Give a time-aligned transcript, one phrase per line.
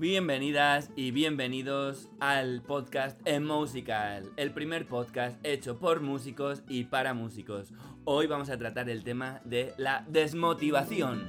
[0.00, 7.12] Bienvenidas y bienvenidos al podcast En Musical, el primer podcast hecho por músicos y para
[7.12, 7.74] músicos.
[8.06, 11.26] Hoy vamos a tratar el tema de la desmotivación.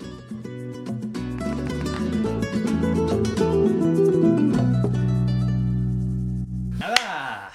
[6.79, 7.51] Nada,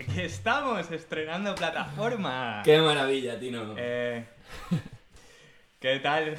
[0.00, 2.62] aquí estamos estrenando plataforma.
[2.64, 3.74] ¡Qué maravilla, Tino!
[3.76, 4.24] Eh,
[5.78, 6.34] ¿Qué tal,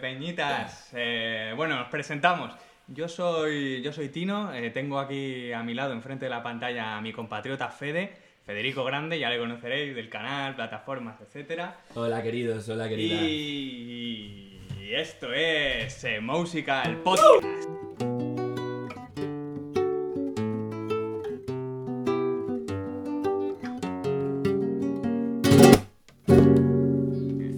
[0.00, 0.90] peñitas?
[0.92, 2.52] Eh, bueno, nos presentamos.
[2.88, 6.96] Yo soy, yo soy Tino, eh, tengo aquí a mi lado, enfrente de la pantalla,
[6.96, 8.12] a mi compatriota Fede,
[8.46, 11.76] Federico Grande, ya le conoceréis del canal, plataformas, etcétera.
[11.94, 13.20] Hola, queridos, hola, queridas.
[13.22, 14.58] Y
[14.94, 17.44] esto es eh, Musical Podcast.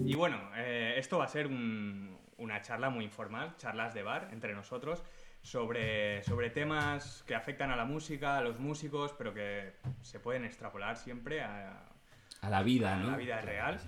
[0.07, 4.29] Y bueno, eh, esto va a ser un- una charla muy informal, charlas de bar
[4.33, 5.03] entre nosotros,
[5.43, 10.45] sobre, sobre temas que afectan a la música, a los músicos, pero que se pueden
[10.45, 11.87] extrapolar siempre a,
[12.43, 13.13] A la vida, a ¿no?
[13.13, 13.81] la vida real.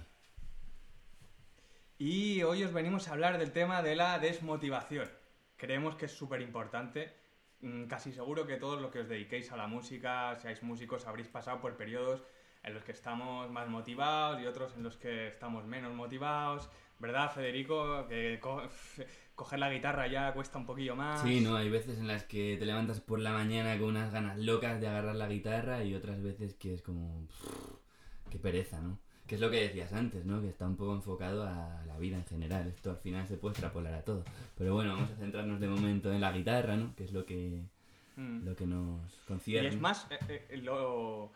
[1.99, 5.09] Y hoy os venimos a hablar del tema de la desmotivación.
[5.57, 7.13] Creemos que es súper importante.
[7.61, 11.29] Mm, Casi seguro que todos los que os dediquéis a la música, seáis músicos, habréis
[11.29, 12.25] pasado por periodos
[12.65, 16.69] en los que estamos más motivados y otros en los que estamos menos motivados.
[17.03, 18.07] ¿Verdad, Federico?
[18.09, 18.63] Que co-
[19.35, 21.21] coger la guitarra ya cuesta un poquillo más.
[21.23, 24.39] Sí, no, hay veces en las que te levantas por la mañana con unas ganas
[24.39, 27.27] locas de agarrar la guitarra y otras veces que es como...
[27.27, 28.99] pff, qué pereza, ¿no?
[29.27, 30.41] Que es lo que decías antes, ¿no?
[30.41, 32.69] Que está un poco enfocado a la vida en general.
[32.69, 34.25] Esto al final se puede extrapolar a todo.
[34.57, 36.95] Pero bueno, vamos a centrarnos de momento en la guitarra, ¿no?
[36.95, 37.63] Que es lo que,
[38.17, 38.45] Mm.
[38.45, 39.69] lo que nos Y concierne.
[39.71, 41.33] es más, eh, eh, lo-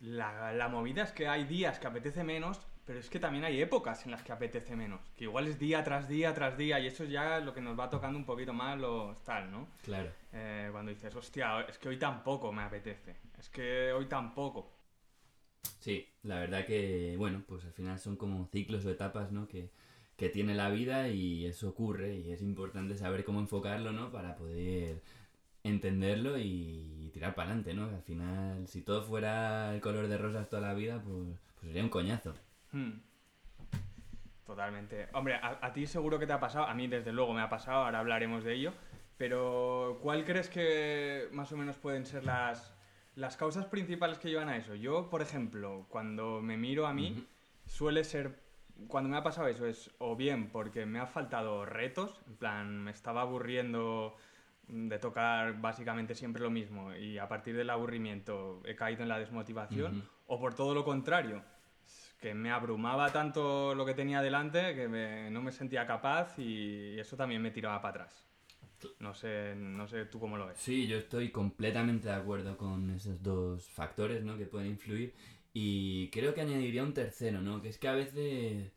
[0.00, 3.60] la, la movida es que hay días que apetece menos, pero es que también hay
[3.60, 5.00] épocas en las que apetece menos.
[5.16, 7.78] Que igual es día tras día tras día, y eso ya es lo que nos
[7.78, 9.68] va tocando un poquito más lo tal, ¿no?
[9.82, 10.10] Claro.
[10.32, 13.16] Eh, cuando dices, hostia, es que hoy tampoco me apetece.
[13.38, 14.72] Es que hoy tampoco.
[15.78, 19.46] Sí, la verdad que, bueno, pues al final son como ciclos o etapas, ¿no?
[19.46, 19.70] Que,
[20.16, 24.10] que tiene la vida y eso ocurre y es importante saber cómo enfocarlo, ¿no?
[24.10, 25.02] Para poder
[25.64, 27.84] entenderlo y tirar para adelante, ¿no?
[27.84, 31.84] Al final, si todo fuera el color de rosas toda la vida, pues, pues sería
[31.84, 32.34] un coñazo.
[32.72, 33.00] Hmm.
[34.46, 35.08] Totalmente.
[35.12, 37.48] Hombre, a, a ti seguro que te ha pasado, a mí desde luego me ha
[37.48, 38.72] pasado, ahora hablaremos de ello,
[39.16, 42.74] pero ¿cuál crees que más o menos pueden ser las,
[43.14, 44.74] las causas principales que llevan a eso?
[44.74, 47.26] Yo, por ejemplo, cuando me miro a mí, Ujú.
[47.66, 48.40] suele ser,
[48.88, 52.82] cuando me ha pasado eso es o bien porque me ha faltado retos, en plan,
[52.82, 54.16] me estaba aburriendo
[54.66, 59.18] de tocar básicamente siempre lo mismo y a partir del aburrimiento he caído en la
[59.18, 60.08] desmotivación, Ujú.
[60.26, 61.42] o por todo lo contrario,
[62.22, 66.98] que me abrumaba tanto lo que tenía delante que me- no me sentía capaz y
[66.98, 68.24] eso también me tiraba para atrás.
[69.00, 70.58] No sé, no sé tú cómo lo ves.
[70.58, 74.38] Sí, yo estoy completamente de acuerdo con esos dos factores, ¿no?
[74.38, 75.14] Que pueden influir.
[75.52, 77.60] Y creo que añadiría un tercero, ¿no?
[77.62, 78.72] Que es que a veces,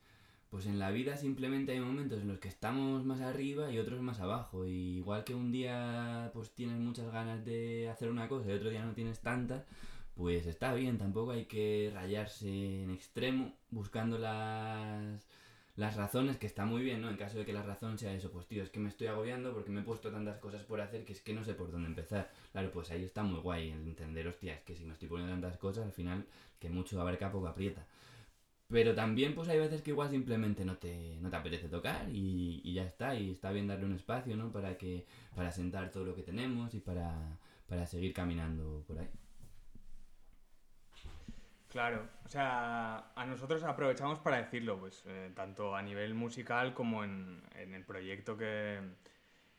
[0.49, 3.99] pues en la vida simplemente hay momentos en los que estamos más arriba y otros
[4.01, 4.67] más abajo.
[4.67, 8.69] Y igual que un día, pues tienes muchas ganas de hacer una cosa y otro
[8.69, 9.65] día no tienes tantas,
[10.15, 10.97] pues está bien.
[10.97, 15.27] Tampoco hay que rayarse en extremo buscando las
[15.75, 17.09] las razones, que está muy bien, ¿no?
[17.09, 19.53] En caso de que la razón sea eso, pues tío, es que me estoy agobiando
[19.53, 21.89] porque me he puesto tantas cosas por hacer que es que no sé por dónde
[21.89, 22.31] empezar.
[22.53, 25.33] Claro, pues ahí está muy guay el entender, hostia, es que si me estoy poniendo
[25.33, 26.25] tantas cosas, al final,
[26.59, 27.85] que mucho abarca, poco aprieta.
[28.69, 32.61] Pero también, pues hay veces que igual simplemente no te, no te apetece tocar y,
[32.63, 34.51] y ya está, y está bien darle un espacio, ¿no?
[34.51, 35.05] Para que,
[35.35, 37.37] para sentar todo lo que tenemos y para,
[37.67, 39.09] para seguir caminando por ahí.
[41.75, 47.03] Claro, o sea, a nosotros aprovechamos para decirlo, pues, eh, tanto a nivel musical como
[47.03, 48.79] en, en el proyecto que,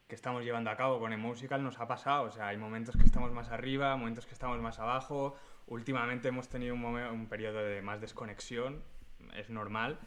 [0.09, 2.97] que estamos llevando a cabo con el musical nos ha pasado, o sea, hay momentos
[2.97, 7.27] que estamos más arriba, momentos que estamos más abajo, últimamente hemos tenido un, momen- un
[7.29, 8.83] periodo de más desconexión,
[9.35, 9.99] es normal,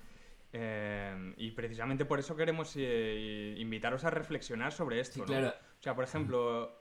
[0.52, 5.25] eh, y precisamente por eso queremos eh, invitaros a reflexionar sobre esto, Sí, ¿no?
[5.28, 5.54] claro.
[5.80, 6.75] O sea, por ejemplo...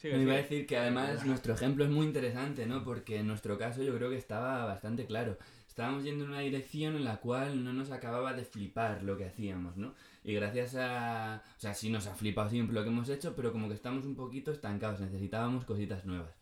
[0.00, 2.82] sigue, Me iba a decir que además nuestro ejemplo es muy interesante, ¿no?
[2.84, 5.36] Porque en nuestro caso yo creo que estaba bastante claro.
[5.68, 9.26] Estábamos yendo en una dirección en la cual no nos acababa de flipar lo que
[9.26, 9.94] hacíamos, ¿no?
[10.24, 11.42] Y gracias a...
[11.56, 14.04] O sea, sí nos ha flipado siempre lo que hemos hecho, pero como que estamos
[14.04, 16.34] un poquito estancados, necesitábamos cositas nuevas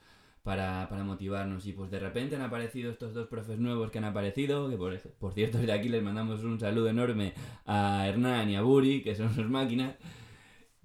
[0.42, 1.66] para, para motivarnos.
[1.66, 4.98] Y pues de repente han aparecido estos dos profes nuevos que han aparecido, que por,
[4.98, 7.34] por cierto desde aquí les mandamos un saludo enorme
[7.66, 9.96] a Hernán y a Buri, que son sus máquinas.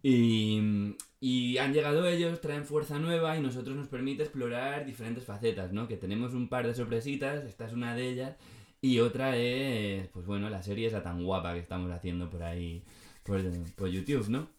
[0.04, 5.72] Y, y han llegado ellos, traen fuerza nueva y nosotros nos permite explorar diferentes facetas,
[5.72, 5.88] ¿no?
[5.88, 8.36] Que tenemos un par de sorpresitas, esta es una de ellas,
[8.82, 12.84] y otra es, pues bueno, la serie esa tan guapa que estamos haciendo por ahí,
[13.24, 13.42] por,
[13.76, 14.50] por YouTube, ¿no?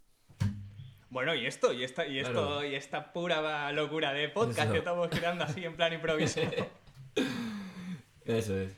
[1.10, 5.08] Bueno, y esto, y esta, y esto, y esta pura locura de podcast que estamos
[5.10, 6.50] creando así en plan improvisado.
[8.24, 8.74] Eso es.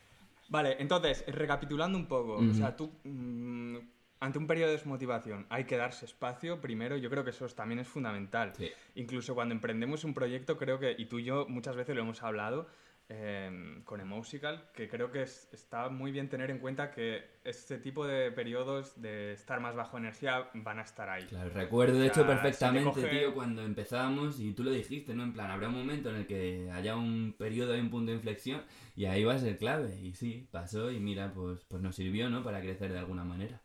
[0.49, 3.79] Vale, entonces, recapitulando un poco, o sea, tú, mm,
[4.21, 7.81] ante un periodo de desmotivación, hay que darse espacio primero, yo creo que eso también
[7.81, 8.53] es fundamental.
[8.95, 12.23] Incluso cuando emprendemos un proyecto, creo que, y tú y yo muchas veces lo hemos
[12.23, 12.67] hablado,
[13.09, 18.05] Em, con Emotional, que creo que está muy bien tener en cuenta que este tipo
[18.05, 21.25] de periodos de estar más bajo energía van a estar ahí.
[21.27, 25.23] Claro, recuerdo de hecho perfectamente, tío, cuando empezábamos y tú lo dijiste, ¿no?
[25.23, 28.17] En plan, habrá un momento en el que haya un periodo y un punto de
[28.17, 28.63] inflexión
[28.97, 29.97] y ahí va a ser clave.
[30.03, 32.43] Y sí, pasó y mira, pues, pues nos sirvió, ¿no?
[32.43, 33.63] Para crecer de alguna manera.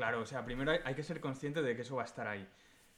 [0.00, 2.48] Claro, o sea, primero hay que ser consciente de que eso va a estar ahí.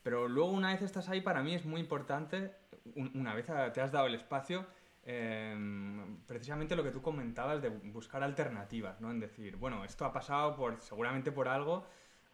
[0.05, 2.55] Pero luego una vez estás ahí, para mí es muy importante,
[2.95, 4.65] una vez te has dado el espacio,
[5.05, 9.11] em, precisamente lo que tú comentabas de buscar alternativas, ¿no?
[9.11, 11.85] En decir, bueno, esto ha pasado por, seguramente por algo,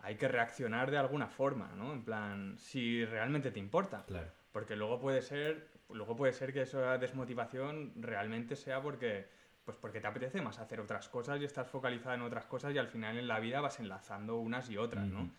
[0.01, 1.95] hay que reaccionar de alguna forma, ¿no?
[1.95, 4.05] En plan, si realmente te importa.
[4.07, 4.31] Claro.
[4.53, 9.29] Porque luego puede ser, luego puede ser que esa desmotivación realmente sea porque,
[9.69, 12.79] pues porque te apetece más hacer otras cosas y estás focalizada en otras cosas y
[12.79, 15.31] al final en la vida vas enlazando unas y otras, ¿no?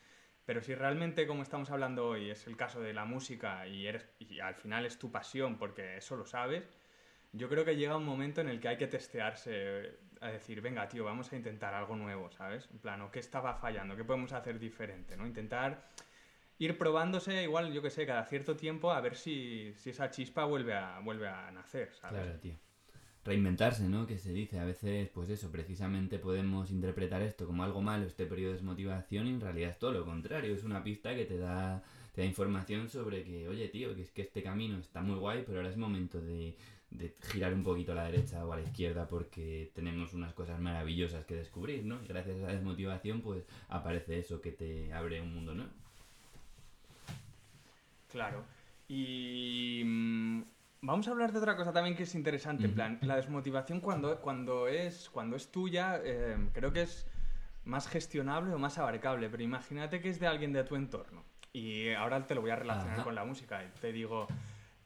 [0.46, 4.08] Pero si realmente, como estamos hablando hoy, es el caso de la música y, eres,
[4.20, 6.64] y al final es tu pasión porque eso lo sabes,
[7.34, 10.88] yo creo que llega un momento en el que hay que testearse, a decir, venga,
[10.88, 12.70] tío, vamos a intentar algo nuevo, ¿sabes?
[12.72, 13.96] En plan, ¿qué estaba fallando?
[13.96, 15.18] ¿Qué podemos hacer diferente?
[15.18, 15.26] ¿no?
[15.26, 15.90] Intentar
[16.60, 20.46] ir probándose, igual, yo que sé, cada cierto tiempo, a ver si, si esa chispa
[20.46, 22.22] vuelve a, vuelve a nacer, ¿sabes?
[22.22, 22.69] Claro, tío
[23.26, 24.08] reinventarse, ¿no?
[24.08, 28.26] Que se dice, a veces, pues eso, precisamente podemos interpretar esto como algo malo, este
[28.26, 31.38] periodo de desmotivación, y en realidad es todo lo contrario, es una pista que te
[31.38, 31.84] da,
[32.14, 35.44] te da información sobre que, oye, tío, que es que este camino está muy guay,
[35.46, 36.56] pero ahora es momento de,
[36.92, 40.60] de girar un poquito a la derecha o a la izquierda porque tenemos unas cosas
[40.60, 42.02] maravillosas que descubrir, ¿no?
[42.04, 45.72] Y gracias a esa desmotivación, pues aparece eso que te abre un mundo nuevo.
[48.12, 48.44] Claro.
[48.88, 50.42] Y mm,
[50.82, 54.20] Vamos a hablar de otra cosa también que es interesante, en plan, la desmotivación cuando,
[54.22, 57.06] cuando, es, cuando es tuya, eh, creo que es
[57.66, 61.26] más gestionable o más abarcable, pero imagínate que es de alguien de tu entorno.
[61.52, 63.62] Y ahora te lo voy a relacionar con la música.
[63.82, 64.28] Te digo,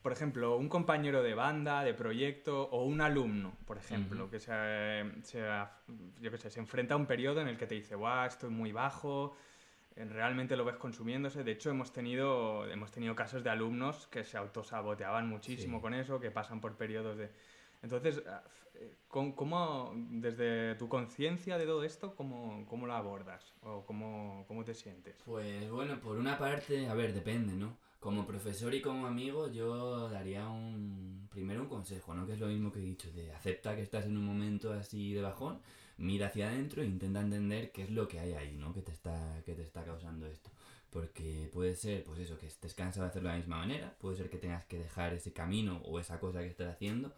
[0.01, 5.03] por ejemplo, un compañero de banda, de proyecto o un alumno, por ejemplo, que se,
[6.21, 8.49] yo qué sé, se enfrenta a un periodo en el que te dice, guau, estoy
[8.49, 9.35] muy bajo,
[9.95, 11.43] realmente lo ves consumiéndose.
[11.43, 16.19] De hecho, hemos tenido, hemos tenido casos de alumnos que se autosaboteaban muchísimo con eso,
[16.19, 17.29] que pasan por periodos de...
[17.81, 18.43] Entonces, ah,
[19.07, 23.53] ¿cómo, desde tu conciencia de todo esto, cómo, cómo lo abordas?
[23.61, 25.21] ¿O cómo, cómo te sientes?
[25.25, 27.77] Pues bueno, por una parte, a ver, depende, ¿no?
[27.99, 32.25] Como profesor y como amigo, yo daría un primero un consejo, ¿no?
[32.25, 35.13] Que es lo mismo que he dicho, de acepta que estás en un momento así
[35.13, 35.61] de bajón
[35.97, 38.73] mira hacia adentro e intenta entender qué es lo que hay ahí, ¿no?
[38.73, 40.49] Que te está, que te está causando esto.
[40.89, 44.17] Porque puede ser, pues eso, que estés cansado de hacerlo de la misma manera, puede
[44.17, 47.13] ser que tengas que dejar ese camino o esa cosa que estás haciendo,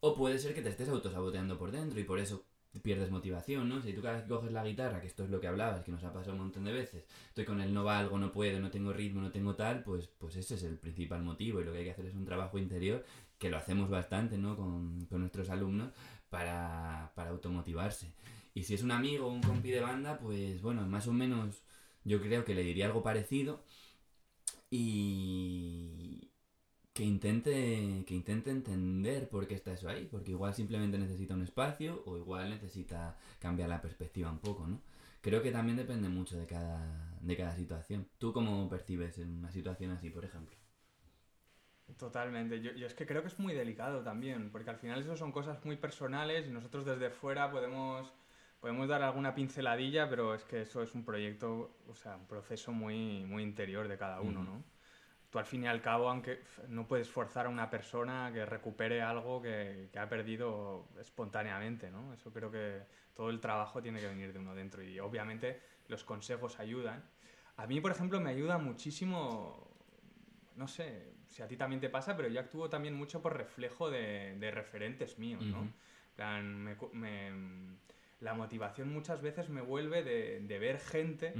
[0.00, 2.44] o puede ser que te estés autosaboteando por dentro y por eso
[2.82, 3.80] pierdes motivación, ¿no?
[3.82, 5.90] Si tú cada vez que coges la guitarra, que esto es lo que hablabas, que
[5.90, 8.70] nos ha pasado un montón de veces, estoy con el no valgo, no puedo, no
[8.70, 11.78] tengo ritmo, no tengo tal, pues, pues ese es el principal motivo y lo que
[11.78, 13.04] hay que hacer es un trabajo interior,
[13.38, 14.56] que lo hacemos bastante, ¿no?
[14.56, 15.92] Con, con nuestros alumnos,
[16.30, 18.12] para, para automotivarse.
[18.54, 21.62] Y si es un amigo o un compi de banda, pues bueno, más o menos
[22.04, 23.62] yo creo que le diría algo parecido
[24.70, 26.30] y
[26.92, 31.42] que intente, que intente entender por qué está eso ahí, porque igual simplemente necesita un
[31.42, 34.80] espacio o igual necesita cambiar la perspectiva un poco, ¿no?
[35.20, 38.08] Creo que también depende mucho de cada, de cada situación.
[38.18, 40.57] ¿Tú cómo percibes una situación así, por ejemplo?
[41.96, 42.60] Totalmente.
[42.60, 45.64] Yo, es que creo que es muy delicado también, porque al final eso son cosas
[45.64, 48.12] muy personales y nosotros desde fuera podemos,
[48.60, 52.72] podemos dar alguna pinceladilla, pero es que eso es un proyecto, o sea, un proceso
[52.72, 54.62] muy, muy interior de cada uno, ¿no?
[55.30, 59.02] Tú al fin y al cabo, aunque no puedes forzar a una persona que recupere
[59.02, 62.14] algo que, que ha perdido espontáneamente, ¿no?
[62.14, 62.82] Eso creo que
[63.14, 67.02] todo el trabajo tiene que venir de uno dentro y obviamente los consejos ayudan.
[67.56, 69.68] A mí, por ejemplo, me ayuda muchísimo,
[70.54, 73.90] no sé, si a ti también te pasa, pero yo actúo también mucho por reflejo
[73.90, 75.68] de, de referentes míos, ¿no?
[78.20, 81.32] la motivación muchas veces me vuelve de, de ver gente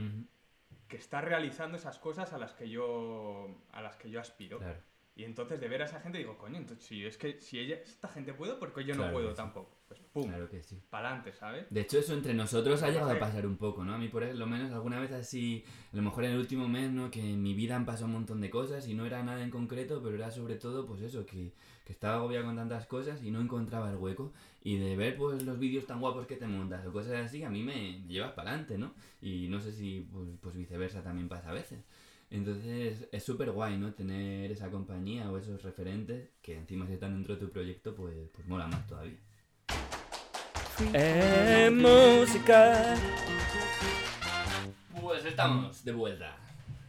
[0.87, 4.61] que está realizando esas cosas a las que yo, a las que yo aspiro.
[5.19, 7.77] Y entonces de ver a esa gente digo, coño, entonces si es que si ella,
[7.77, 9.37] esta gente puede, porque yo no Claro puedo que sí.
[9.37, 9.77] tampoco.
[9.89, 10.81] Pues pum, Claro que sí.
[10.91, 11.67] para adelante, ¿sabes?
[11.71, 13.95] De hecho, eso entre nosotros ha llegado a pasar un poco, ¿no?
[13.95, 16.91] A mí, por lo menos, alguna vez así, a lo mejor en el último mes,
[16.91, 17.11] ¿no?
[17.11, 19.51] Que en mi vida han pasado un montón de cosas y no era nada en
[19.51, 21.53] concreto, pero era sobre todo, pues eso, que,
[21.85, 24.33] que estaba agobiado con tantas cosas y no encontraba el hueco.
[24.63, 27.51] Y de ver, pues, los vídeos tan guapos que te montas o cosas así, a
[27.51, 28.95] mí me, me llevas para adelante, ¿no?
[29.21, 31.81] Y no sé si, pues, pues viceversa también pasa a veces.
[32.31, 33.93] Entonces, es súper guay, ¿no?
[33.95, 38.29] Tener esa compañía o esos referentes que encima si están dentro de tu proyecto, pues,
[38.33, 39.19] pues mola más todavía.
[40.93, 42.95] Eh, música.
[45.01, 46.37] Pues estamos de vuelta.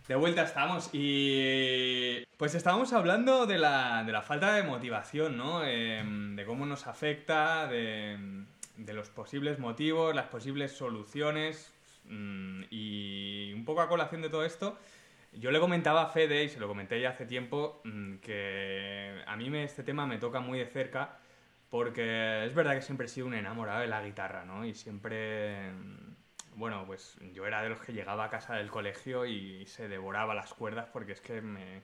[0.07, 5.63] De vuelta estamos y pues estábamos hablando de la, de la falta de motivación, ¿no?
[5.63, 8.17] Em, de cómo nos afecta, de,
[8.75, 11.71] de los posibles motivos, las posibles soluciones
[12.05, 14.77] mm, y un poco a colación de todo esto,
[15.33, 19.35] yo le comentaba a Fede, y se lo comenté ya hace tiempo, mm, que a
[19.35, 21.19] mí este tema me toca muy de cerca
[21.69, 24.65] porque es verdad que siempre he sido un enamorado de la guitarra, ¿no?
[24.65, 26.15] Y siempre, mm,
[26.55, 30.33] bueno, pues yo era de los que llegaba a casa del colegio y se devoraba
[30.33, 31.81] las cuerdas porque es que me,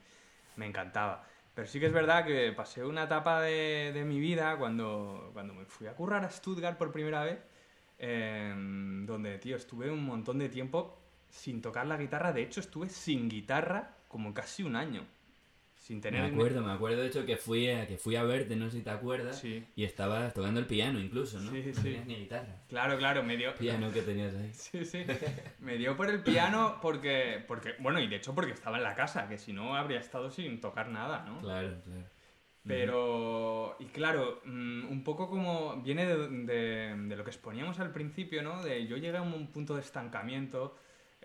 [0.56, 1.24] me encantaba.
[1.54, 5.54] Pero sí que es verdad que pasé una etapa de, de mi vida cuando, cuando
[5.54, 7.40] me fui a currar a Stuttgart por primera vez,
[8.00, 11.05] em, donde, tío, estuve un montón de tiempo
[11.36, 12.32] sin tocar la guitarra.
[12.34, 15.06] De hecho, estuve sin guitarra como casi un año.
[15.76, 16.22] Sin tener...
[16.24, 18.78] Me acuerdo, me acuerdo de hecho que fui a, que fui a verte, no sé
[18.78, 19.64] si te acuerdas, Sí.
[19.76, 21.52] y estabas tocando el piano incluso, ¿no?
[21.52, 21.82] Sí, no sí.
[21.84, 22.56] tenías ni guitarra.
[22.68, 23.54] Claro, claro, me dio...
[23.54, 24.50] Piano que tenías ahí.
[24.54, 25.06] Sí, sí.
[25.60, 28.96] Me dio por el piano porque, porque, bueno, y de hecho porque estaba en la
[28.96, 31.40] casa, que si no habría estado sin tocar nada, ¿no?
[31.42, 32.06] Claro, claro.
[32.68, 37.92] Pero, y claro, mm, un poco como viene de, de- de lo que exponíamos al
[37.92, 38.64] principio, ¿no?
[38.64, 40.76] De yo llegué a un punto de estancamiento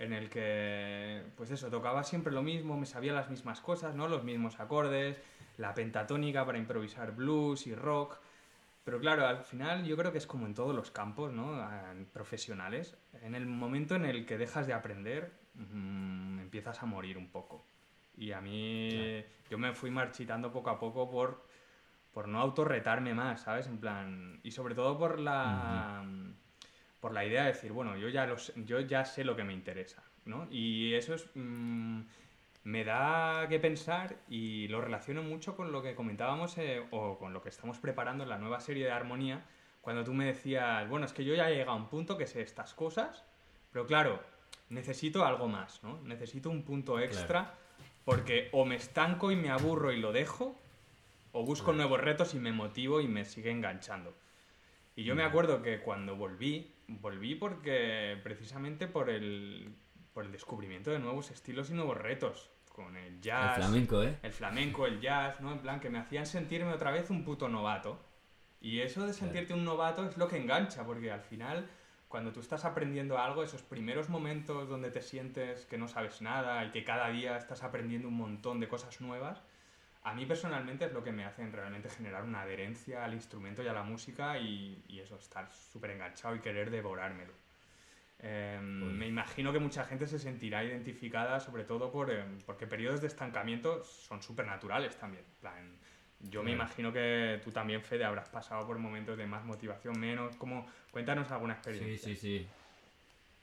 [0.01, 4.09] en el que, pues eso, tocaba siempre lo mismo, me sabía las mismas cosas, ¿no?
[4.09, 5.21] Los mismos acordes,
[5.59, 8.19] la pentatónica para improvisar blues y rock.
[8.83, 11.55] Pero claro, al final yo creo que es como en todos los campos, ¿no?
[11.55, 12.97] Ah, Profesionales.
[13.21, 17.67] En el momento en el que dejas de aprender, mm, empiezas a morir un poco.
[18.17, 21.45] Y a mí, yo me fui marchitando poco a poco por,
[22.11, 23.67] por no autorretarme más, ¿sabes?
[23.67, 26.03] En plan, y sobre todo por la,
[27.01, 29.45] por la idea de decir, bueno, yo ya, lo sé- yo ya sé lo que
[29.45, 30.47] me interesa, ¿no?
[30.51, 32.01] Y eso es, mm,
[32.65, 37.33] me da que pensar y lo relaciono mucho con lo que comentábamos eh, o con
[37.33, 39.45] lo que estamos preparando en la nueva serie de Armonía,
[39.81, 42.27] cuando tú me decías, bueno, es que yo ya he llegado a un punto que
[42.27, 43.25] sé estas cosas,
[43.73, 44.23] pero claro,
[44.69, 46.01] necesito algo más, ¿no?
[46.03, 47.55] Necesito un punto extra
[48.05, 50.55] porque o me estanco y me aburro y lo dejo,
[51.33, 54.15] o busco nuevos retos y me motivo y me sigue enganchando.
[54.97, 59.75] Y yo me acuerdo que cuando volví, volví porque precisamente por el,
[60.13, 64.19] por el descubrimiento de nuevos estilos y nuevos retos, con el jazz, El flamenco, ¿eh?
[64.23, 65.53] el flamenco, el jazz, ¿no?
[65.53, 67.99] En plan, que me hacían sentirme otra vez un puto novato.
[68.61, 71.69] Y eso de sentirte un novato es lo que engancha, porque al final,
[72.09, 76.65] cuando tú estás aprendiendo algo, esos primeros momentos donde te sientes que no sabes nada
[76.65, 79.43] y que cada día estás aprendiendo un montón de cosas nuevas,
[80.03, 83.69] a mí personalmente es lo que me hacen realmente generar una adherencia al instrumento y
[83.69, 87.33] a la música y, y eso, estar súper enganchado y querer devorármelo.
[88.23, 93.01] Em, me imagino que mucha gente se sentirá identificada, sobre todo por, em, porque periodos
[93.01, 95.25] de estancamiento son súper naturales también.
[95.41, 95.77] Plan,
[96.21, 100.37] yo me imagino que tú también, Fede, habrás pasado por momentos de más motivación, menos.
[100.37, 102.09] Como, cuéntanos alguna Sí, experiencia.
[102.09, 102.47] sí, sí.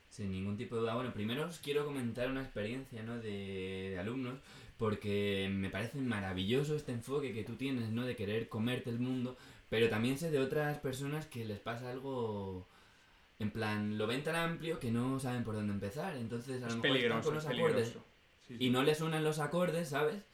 [0.08, 0.94] Sin ningún tipo de duda.
[0.94, 3.16] Bueno, primero os quiero comentar una experiencia, ¿no?
[3.18, 4.38] De, de alumnos,
[4.78, 8.06] porque me parece maravilloso este enfoque que tú tienes, ¿no?
[8.06, 9.36] De querer comerte el mundo,
[9.68, 12.66] pero también sé de otras personas que les pasa algo...
[13.40, 16.16] En plan, lo ven tan amplio que no saben por dónde empezar.
[16.16, 17.88] Entonces, a Es lo mejor están con es los acordes.
[17.88, 17.98] Sí,
[18.48, 18.56] sí.
[18.58, 20.24] y no les suenan los acordes, ¿sabes?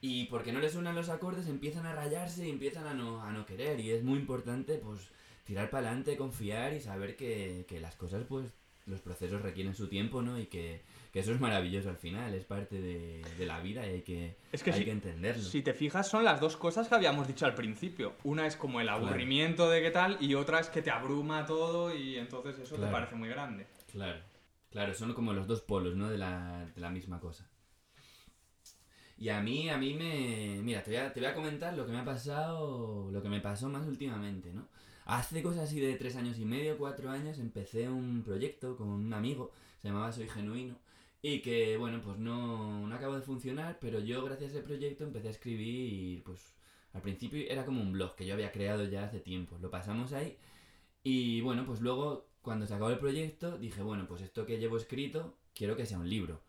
[0.00, 3.30] Y porque no les suenan los acordes empiezan a rayarse y empiezan a no, a
[3.30, 3.78] no querer.
[3.78, 5.08] Y es muy importante, pues,
[5.44, 8.52] tirar para adelante, confiar y saber que, que las cosas, pues,
[8.88, 10.38] los procesos requieren su tiempo, ¿no?
[10.38, 13.90] Y que, que eso es maravilloso al final, es parte de, de la vida y
[13.90, 15.42] hay que, Es que hay si- que entenderlo.
[15.42, 18.14] Si te fijas, son las dos cosas que habíamos dicho al principio.
[18.24, 21.94] Una es como el aburrimiento de qué tal y otra es que te abruma todo
[21.94, 23.66] y entonces eso te parece muy grande.
[23.92, 24.20] Claro,
[24.70, 26.08] claro, son como los dos polos, ¿no?
[26.08, 27.48] De la, de la misma cosa.
[29.20, 30.60] Y a mí, a mí me...
[30.62, 33.28] Mira, te voy, a, te voy a comentar lo que me ha pasado, lo que
[33.28, 34.68] me pasó más últimamente, ¿no?
[35.08, 39.14] Hace cosas así de tres años y medio, cuatro años, empecé un proyecto con un
[39.14, 40.76] amigo, se llamaba Soy Genuino,
[41.22, 45.04] y que, bueno, pues no, no acabó de funcionar, pero yo gracias a ese proyecto
[45.04, 46.52] empecé a escribir, pues
[46.92, 50.12] al principio era como un blog que yo había creado ya hace tiempo, lo pasamos
[50.12, 50.36] ahí,
[51.02, 54.76] y bueno, pues luego cuando se acabó el proyecto dije, bueno, pues esto que llevo
[54.76, 56.42] escrito quiero que sea un libro.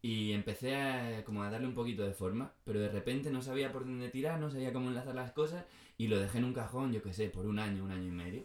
[0.00, 3.72] Y empecé a, como a darle un poquito de forma, pero de repente no sabía
[3.72, 5.64] por dónde tirar, no sabía cómo enlazar las cosas
[5.98, 8.10] y lo dejé en un cajón, yo qué sé, por un año, un año y
[8.12, 8.42] medio.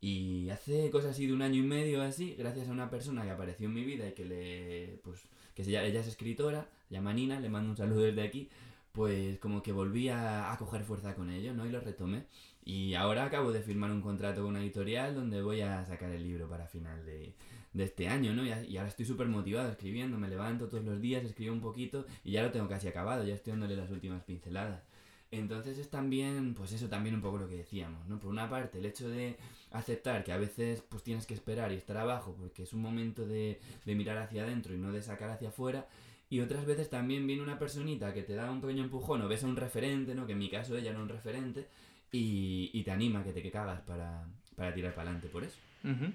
[0.00, 3.30] Y hace cosas así de un año y medio así, gracias a una persona que
[3.30, 5.22] apareció en mi vida y que le, pues,
[5.54, 8.48] que se llama- ella es escritora, se llama Nina, le mando un saludo desde aquí,
[8.92, 11.66] pues como que volví a, a coger fuerza con ello, ¿no?
[11.66, 12.24] Y lo retomé.
[12.64, 16.22] Y ahora acabo de firmar un contrato con una editorial donde voy a sacar el
[16.24, 17.32] libro para final de,
[17.72, 18.44] de este año, ¿no?
[18.44, 22.32] Y, ahora estoy súper motivado escribiendo, me levanto todos los días, escribo un poquito y
[22.32, 24.82] ya lo tengo casi acabado, ya estoy dándole las últimas pinceladas.
[25.30, 28.18] Entonces es también, pues eso también un poco lo que decíamos, ¿no?
[28.18, 29.36] Por una parte, el hecho de
[29.70, 33.26] aceptar que a veces pues tienes que esperar y estar abajo porque es un momento
[33.26, 35.86] de, de mirar hacia adentro y no de sacar hacia afuera.
[36.28, 39.44] Y otras veces también viene una personita que te da un pequeño empujón o ves
[39.44, 40.26] a un referente, ¿no?
[40.26, 41.66] Que en mi caso ella era un referente
[42.10, 45.56] y, y te anima que te que cagas para, para tirar para adelante por eso.
[45.84, 46.12] Ujú.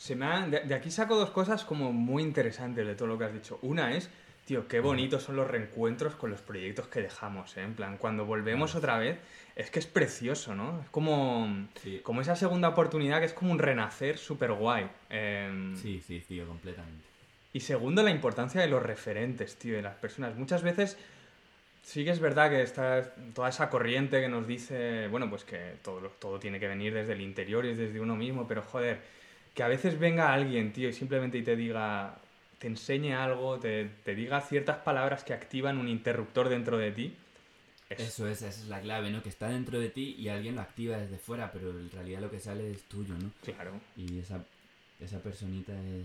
[0.00, 3.18] Se me ha- de, de aquí saco dos cosas como muy interesantes de todo lo
[3.18, 3.58] que has dicho.
[3.60, 4.08] Una es,
[4.46, 7.62] tío, qué bonitos son los reencuentros con los proyectos que dejamos, ¿eh?
[7.64, 9.18] En plan, cuando volvemos otra vez,
[9.56, 10.80] es que es precioso, ¿no?
[10.80, 12.00] Es como, Sí.
[12.02, 14.88] como esa segunda oportunidad que es como un renacer súper guay.
[15.10, 17.04] Em, Sí, sí, tío, completamente.
[17.52, 20.34] Y segundo, la importancia de los referentes, tío, de las personas.
[20.34, 20.96] Muchas veces
[21.82, 25.74] sí que es verdad que está toda esa corriente que nos dice, bueno, pues que
[25.82, 29.19] todo, todo tiene que venir desde el interior y es desde uno mismo, pero joder,
[29.54, 32.16] que a veces venga alguien, tío, y simplemente y te diga,
[32.58, 37.14] te enseñe algo, te, te diga ciertas palabras que activan un interruptor dentro de ti.
[37.88, 39.22] es- Eso es, esa es la clave, ¿no?
[39.22, 42.30] Que está dentro de ti y alguien lo activa desde fuera, pero en realidad lo
[42.30, 43.30] que sale es tuyo, ¿no?
[43.42, 43.72] Claro.
[43.96, 44.44] Y esa,
[45.00, 46.04] esa personita es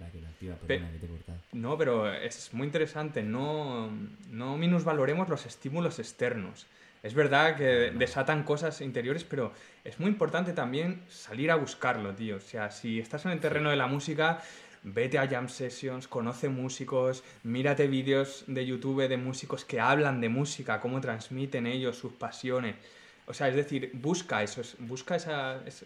[0.00, 1.38] la que lo activa, Pe- perdona que te he cortado.
[1.52, 3.22] No, pero es muy interesante.
[3.22, 3.90] No,
[4.30, 6.66] no minusvaloremos los estímulos externos.
[7.02, 9.52] Es verdad que desatan cosas interiores, pero
[9.84, 12.36] es muy importante también salir a buscarlo, tío.
[12.36, 14.40] O sea, si estás en el terreno de la música,
[14.84, 20.28] vete a jam sessions, conoce músicos, mírate vídeos de YouTube de músicos que hablan de
[20.28, 22.76] música, cómo transmiten ellos sus pasiones.
[23.26, 25.84] O sea, es decir, busca eso, es- busca esa, es-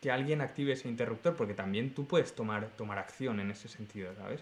[0.00, 4.14] que alguien active ese interruptor, porque también tú puedes tomar, tomar acción en ese sentido,
[4.16, 4.40] ¿sabes?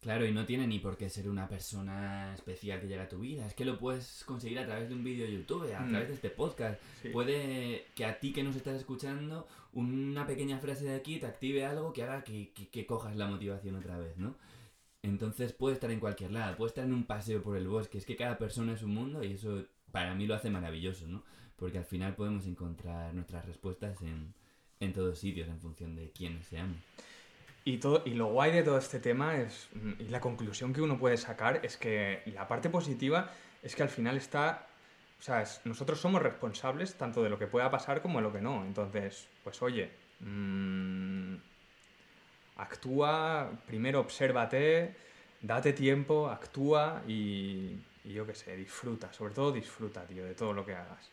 [0.00, 3.18] Claro, y no tiene ni por qué ser una persona especial que llega a tu
[3.18, 3.44] vida.
[3.46, 5.90] Es que lo puedes conseguir a través de un vídeo de YouTube, a Mm.
[5.90, 6.80] través de este podcast.
[7.02, 7.08] Sí.
[7.08, 11.64] Puede que a ti que nos estás escuchando, una pequeña frase de aquí te active
[11.66, 14.36] algo que haga que, que- que cojas la motivación otra vez, ¿no?
[15.02, 17.98] Entonces puede estar en cualquier lado, puede estar en un paseo por el bosque.
[17.98, 21.24] Es que cada persona es un mundo y eso para mí lo hace maravilloso, ¿no?
[21.56, 24.32] Porque al final podemos encontrar nuestras respuestas en,
[24.78, 26.76] en todos sitios en función de quiénes seamos.
[27.64, 30.80] Y, todo, y lo guay de todo este tema es, mm, y la conclusión que
[30.80, 33.30] uno puede sacar es que la parte positiva
[33.62, 34.66] es que al final está,
[35.18, 38.32] o sea, es- nosotros somos responsables tanto de lo que pueda pasar como de lo
[38.32, 38.64] que no.
[38.64, 39.90] Entonces, pues oye,
[40.20, 41.36] mm,
[42.56, 44.96] actúa, primero obsérvate,
[45.40, 50.52] date tiempo, actúa y, y yo qué sé, disfruta, sobre todo disfruta, tío, de todo
[50.52, 51.12] lo que hagas.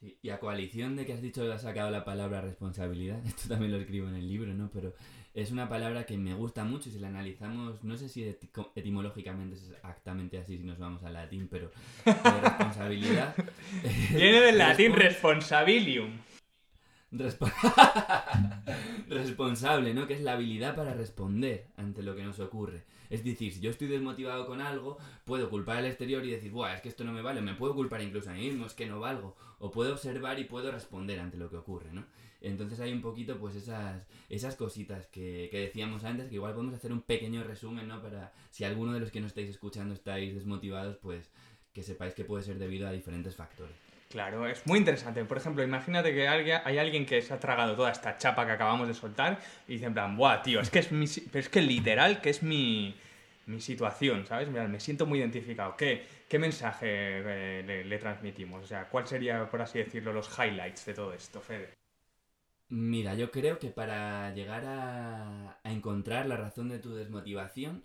[0.00, 3.48] Sí, y a coalición de que has dicho que has sacado la palabra responsabilidad, esto
[3.48, 4.70] también lo escribo en el libro, ¿no?
[4.72, 4.94] Pero
[5.34, 8.70] es una palabra que me gusta mucho y si la analizamos, no sé si eti-
[8.76, 11.70] etimológicamente es exactamente así si nos vamos al latín, pero
[12.04, 13.34] responsabilidad...
[14.10, 16.10] Viene del latín Respons- responsabilium.
[17.10, 17.50] Respo-
[19.08, 20.06] responsable, ¿no?
[20.06, 22.84] Que es la habilidad para responder ante lo que nos ocurre.
[23.08, 26.74] Es decir, si yo estoy desmotivado con algo, puedo culpar al exterior y decir, Buah,
[26.74, 28.86] es que esto no me vale, me puedo culpar incluso a mí mismo, es que
[28.86, 29.36] no valgo.
[29.58, 32.04] O puedo observar y puedo responder ante lo que ocurre, ¿no?
[32.40, 36.74] Entonces hay un poquito, pues, esas, esas cositas que, que decíamos antes, que igual podemos
[36.74, 38.02] hacer un pequeño resumen, ¿no?
[38.02, 41.30] Para si alguno de los que nos estáis escuchando estáis desmotivados, pues
[41.72, 43.74] que sepáis que puede ser debido a diferentes factores.
[44.08, 45.22] Claro, es muy interesante.
[45.26, 48.88] Por ejemplo, imagínate que hay alguien que se ha tragado toda esta chapa que acabamos
[48.88, 51.60] de soltar y dice en plan, buah, tío, es que es mi, pero es que
[51.60, 52.94] literal que es mi,
[53.58, 54.48] situación, ¿sabes?
[54.48, 55.76] Mira, me siento muy identificado.
[55.76, 56.06] ¿Qué,
[56.38, 58.64] mensaje eh, le, le transmitimos?
[58.64, 61.74] O sea, ¿cuál sería, por así decirlo, los highlights de todo esto, Fede?
[62.70, 67.82] Mira, yo creo que para llegar a, a encontrar la razón de tu desmotivación,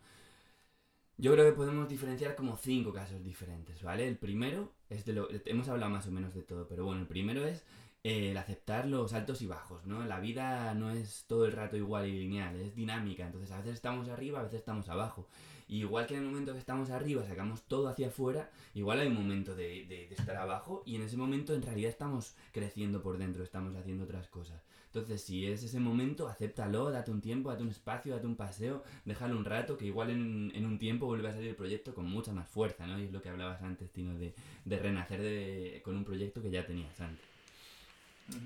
[1.17, 4.08] yo creo que podemos diferenciar como cinco casos diferentes, ¿vale?
[4.08, 5.28] El primero es de lo...
[5.45, 7.63] Hemos hablado más o menos de todo, pero bueno, el primero es
[8.04, 10.06] eh, el aceptar los altos y bajos, ¿no?
[10.06, 13.73] La vida no es todo el rato igual y lineal, es dinámica, entonces a veces
[13.76, 15.28] estamos arriba, a veces estamos abajo.
[15.67, 19.08] Y igual que en el momento que estamos arriba sacamos todo hacia afuera, igual hay
[19.08, 23.02] un momento de, de- de estar abajo y en ese momento en realidad estamos creciendo
[23.02, 24.62] por dentro, estamos haciendo otras cosas.
[24.93, 28.84] Entonces, si es ese momento, acéptalo, date un tiempo, date un espacio, date un paseo,
[29.06, 32.06] déjalo un rato, que igual en, en un tiempo vuelve a salir el proyecto con
[32.06, 32.99] mucha más fuerza, ¿no?
[32.99, 36.51] Y es lo que hablabas antes, Tino, de, de renacer de- con un proyecto que
[36.51, 37.25] ya tenías antes.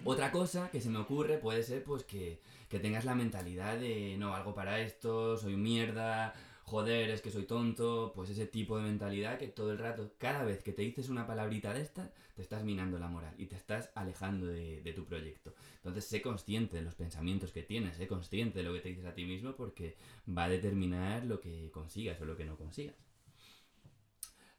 [0.05, 4.15] Otra cosa que se me ocurre puede ser pues que, que tengas la mentalidad de
[4.17, 6.33] no valgo para esto, soy mierda,
[6.67, 10.43] joder, es que soy tonto, pues ese tipo de mentalidad que todo el rato, cada
[10.43, 13.56] vez que te dices una palabrita de estas, te estás minando la moral y te
[13.56, 15.53] estás alejando de, de tu proyecto.
[15.77, 19.06] Entonces, sé consciente de los pensamientos que tienes, sé consciente de lo que te dices
[19.06, 19.95] a ti mismo porque
[20.27, 22.95] va a determinar lo que consigas o lo que no consigas.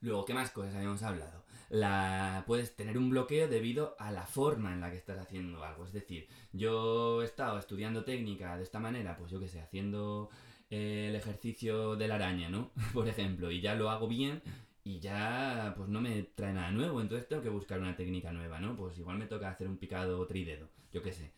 [0.01, 1.45] Luego, ¿qué más cosas habíamos hablado?
[1.71, 2.45] La...
[2.47, 5.85] Puedes tener un bloqueo debido a la forma en la que estás haciendo algo.
[5.85, 10.31] Es decir, yo he estado estudiando técnica de esta manera, pues yo qué sé, haciendo
[10.71, 12.71] eh, el ejercicio de la araña, ¿no?
[12.95, 14.43] Por ejemplo, y ya lo hago bien
[14.85, 18.59] y ya pues no me trae nada nuevo, entonces tengo que buscar una técnica nueva,
[18.61, 18.75] ¿no?
[18.77, 21.33] Pues igual me toca hacer un picado tridedo, yo qué sé.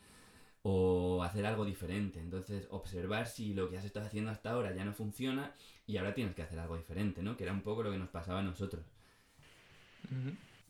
[0.63, 2.21] O hacer algo diferente.
[2.21, 5.55] Entonces, observar si lo que has estado haciendo hasta ahora ya no funciona
[5.87, 7.37] y ahora tienes que hacer algo diferente, ¿no?
[7.37, 8.85] Que era un poco lo que nos pasaba a nosotros.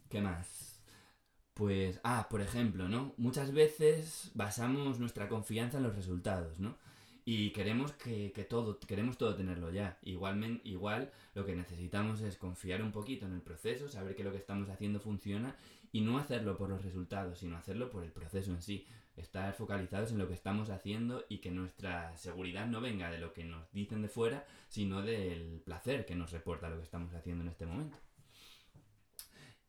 [0.09, 0.81] ¿Qué más?
[1.55, 3.15] Pues, ah, por ejemplo, ¿no?
[3.17, 6.77] Muchas veces basamos nuestra confianza en los resultados, ¿no?
[7.25, 9.99] Y queremos que, que todo, queremos todo tenerlo ya.
[10.03, 14.33] Igualmente, igual lo que necesitamos es confiar un poquito en el proceso, saber que lo
[14.33, 15.55] que estamos haciendo funciona
[15.93, 18.87] y no hacerlo por los resultados, sino hacerlo por el proceso en sí.
[19.21, 23.33] Estar focalizados en lo que estamos haciendo y que nuestra seguridad no venga de lo
[23.33, 27.43] que nos dicen de fuera, sino del placer que nos reporta lo que estamos haciendo
[27.43, 27.97] en este momento.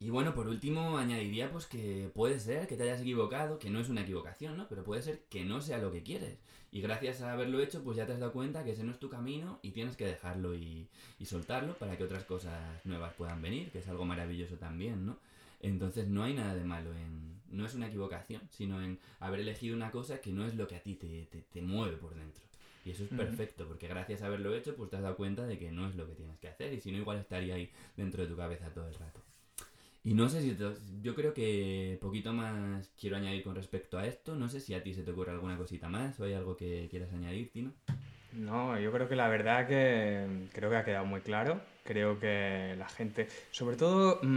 [0.02, 3.80] Y bueno, por último añadiría pues que puede ser que te hayas equivocado, que no
[3.80, 4.68] es una equivocación, ¿no?
[4.68, 6.40] Pero puede ser que no sea lo que quieres.
[6.72, 9.00] Y gracias a haberlo hecho, pues ya te has dado cuenta que ese no es
[9.00, 10.90] tu camino y tienes que dejarlo y,
[11.24, 15.20] soltarlo para que otras cosas nuevas puedan venir, que es algo maravilloso también, ¿no?
[15.60, 17.41] Entonces no hay nada de malo en...
[17.52, 20.76] No es una equivocación, sino en haber elegido una cosa que no es lo que
[20.76, 22.44] a ti te, te, te mueve por dentro.
[22.84, 25.60] Y eso es perfecto, porque gracias a haberlo hecho, pues te has dado cuenta de
[25.60, 26.74] que no es lo que tienes que hacer.
[26.74, 29.22] Y si no, igual estaría ahí dentro de tu cabeza todo el rato.
[30.04, 30.54] Y no sé si...
[30.54, 34.36] te- yo creo que poquito más quiero añadir con respecto a esto.
[34.36, 36.88] No sé si a ti se te ocurre alguna cosita más o hay algo que
[36.90, 37.72] quieras añadir, Tino.
[38.34, 41.62] No, yo creo que la verdad que creo que ha quedado muy claro.
[41.84, 44.28] Creo que la gente, sobre todo, mm,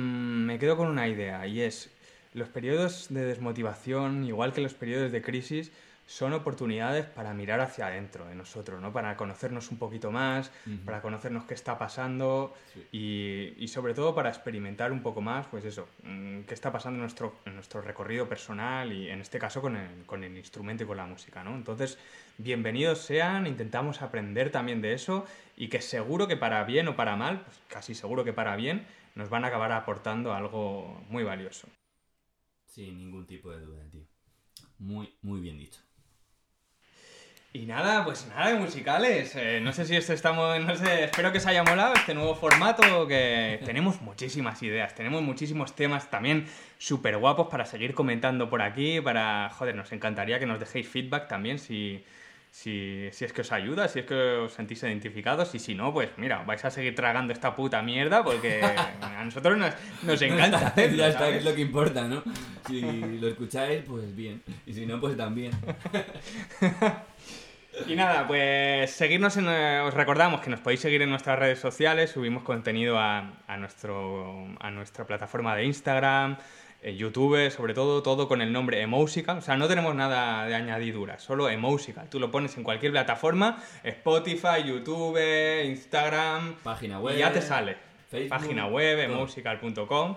[0.45, 1.91] me quedo con una idea y es
[2.35, 5.73] los periodos de desmotivación, igual que los periodos de crisis,
[6.07, 8.93] son oportunidades para mirar hacia adentro de nosotros, ¿no?
[8.93, 10.51] Para conocernos un poquito más,
[10.85, 12.87] para conocernos qué está pasando Sí.
[12.93, 16.97] y, y sobre todo para experimentar un poco más, pues eso, mm, qué está pasando
[16.97, 20.85] en nuestro, en nuestro recorrido personal y en este caso con el, con el instrumento
[20.85, 21.55] y con la música, ¿no?
[21.55, 21.99] Entonces,
[22.37, 25.25] bienvenidos sean, intentamos aprender también de eso
[25.57, 28.85] y que seguro que para bien o para mal, pues casi seguro que para bien,
[29.15, 31.67] nos van a acabar aportando algo muy valioso.
[32.75, 34.03] Sin ningún tipo de duda, tío.
[34.79, 35.81] Muy, muy bien dicho.
[37.53, 39.37] Y nada, pues nada de musicales.
[39.37, 42.35] Eh, no sé si esto estamos, no sé, espero que os haya molado este nuevo
[42.35, 48.61] formato, que tenemos muchísimas ideas, tenemos muchísimos temas también súper guapos para seguir comentando por
[48.61, 52.05] aquí, para, joder, nos encantaría que nos dejéis feedback también si,
[52.55, 55.93] si, si es que os ayuda, si es que os sentís identificados y si no,
[55.93, 58.63] pues mira, vais a seguir tragando esta puta mierda porque
[59.03, 62.23] a nosotros nos, nos encanta hacerlo, ya está, es lo que importa, ¿no?
[62.69, 62.81] Si
[63.19, 64.41] lo escucháis, pues bien.
[64.67, 65.51] Y si no, pues también.
[67.89, 71.59] Y nada, pues seguirnos en, eh, os recordamos que nos podéis seguir en nuestras redes
[71.59, 76.37] sociales, subimos contenido a, a nuestro, a nuestra plataforma de Instagram,
[76.93, 79.39] YouTube, sobre todo, todo con el nombre Emousical.
[79.39, 82.09] O sea, no tenemos nada de añadidura, solo Emousical.
[82.11, 85.19] Tú lo pones en cualquier plataforma, Spotify, YouTube,
[85.65, 87.17] Instagram, Página web.
[87.17, 87.77] y ya te sale.
[88.11, 89.15] Facebook, Página web, todo.
[89.15, 90.17] emousical.com.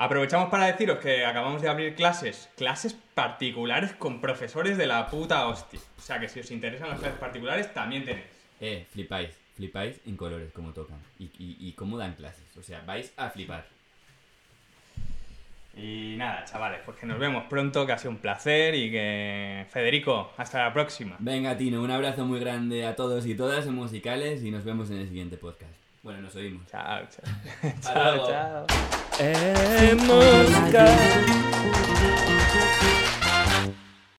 [0.00, 5.46] Aprovechamos para deciros que acabamos de abrir clases, clases particulares con profesores de la puta
[5.48, 5.80] hostia.
[5.98, 8.26] O sea que si os interesan las clases particulares, también tenéis.
[8.60, 9.30] Eh, flipáis.
[9.56, 10.98] Flipáis en colores, como tocan.
[11.18, 12.44] Y, y, y cómo dan clases.
[12.56, 13.66] O sea, vais a flipar.
[15.78, 19.64] Y nada, chavales, pues que nos vemos pronto, que ha sido un placer y que...
[19.70, 21.14] Federico, hasta la próxima.
[21.20, 24.90] Venga, Tino, un abrazo muy grande a todos y todas en musicales y nos vemos
[24.90, 25.72] en el siguiente podcast.
[26.02, 26.66] Bueno, nos oímos.
[26.66, 27.72] Chao, chao.
[27.80, 28.66] Chao, chao.
[29.20, 29.98] En.